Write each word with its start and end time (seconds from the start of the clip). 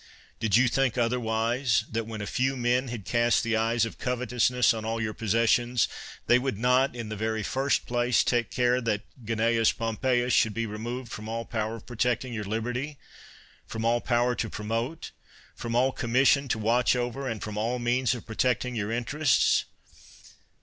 Did 0.39 0.57
you 0.57 0.67
think, 0.67 0.97
otherwise, 0.97 1.85
that 1.91 2.07
when 2.07 2.21
a 2.21 2.25
few 2.25 2.57
men 2.57 2.87
had 2.87 3.05
cast 3.05 3.43
the 3.43 3.55
eyes 3.55 3.85
of 3.85 3.99
covetousness 3.99 4.73
on 4.73 4.83
all 4.83 4.99
your 4.99 5.13
possessions, 5.13 5.87
they 6.25 6.39
would 6.39 6.57
not 6.57 6.95
in 6.95 7.09
the 7.09 7.15
very 7.15 7.43
first 7.43 7.85
place 7.85 8.23
take 8.23 8.49
care 8.49 8.81
that 8.81 9.03
Cnaeus 9.23 9.71
Pompeius 9.71 10.33
should 10.33 10.55
be 10.55 10.65
removed 10.65 11.11
from 11.11 11.29
all 11.29 11.45
power 11.45 11.75
of 11.75 11.85
protecting 11.85 12.33
your 12.33 12.45
liberty, 12.45 12.97
from 13.67 13.85
all 13.85 14.01
power 14.01 14.33
to 14.33 14.49
promote, 14.49 15.11
from 15.53 15.75
all 15.75 15.91
commission 15.91 16.47
to 16.47 16.57
watch 16.57 16.95
over, 16.95 17.27
and 17.27 17.43
from 17.43 17.55
all 17.55 17.77
means 17.77 18.15
of 18.15 18.25
protecting 18.25 18.73
your 18.75 18.91
interests 18.91 19.65